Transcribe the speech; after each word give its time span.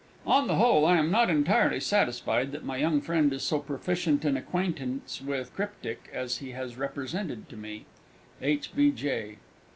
On 0.25 0.47
the 0.47 0.55
whole, 0.55 0.83
I 0.87 0.97
am 0.97 1.11
not 1.11 1.29
entirely 1.29 1.79
satisfied 1.79 2.53
that 2.53 2.63
my 2.65 2.77
young 2.77 3.01
friend 3.01 3.31
is 3.31 3.43
so 3.43 3.59
proficient 3.59 4.25
in 4.25 4.35
acquaintance 4.35 5.21
with 5.21 5.53
Cryptic 5.53 6.09
as 6.11 6.37
he 6.39 6.53
has 6.53 6.75
represented 6.75 7.47
to 7.49 7.55
me. 7.55 7.85
H. 8.41 8.75
B. 8.75 8.89
J. 8.89 9.37